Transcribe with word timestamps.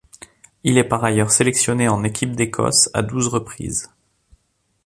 Il 0.63 0.79
est 0.79 0.83
par 0.83 1.03
ailleurs 1.03 1.29
sélectionné 1.29 1.87
en 1.87 2.03
équipe 2.03 2.35
d'Écosse 2.35 2.89
à 2.95 3.03
douze 3.03 3.27
reprises. 3.27 3.91